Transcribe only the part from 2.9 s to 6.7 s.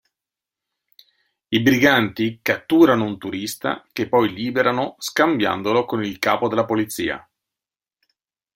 un turista che poi liberano scambiandolo con il capo della